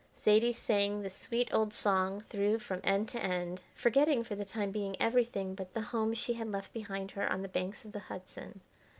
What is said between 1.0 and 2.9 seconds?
the sweet old song through from